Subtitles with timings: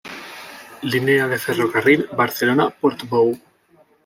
[0.93, 3.37] Línea de ferrocarril Barcelona-Portbou.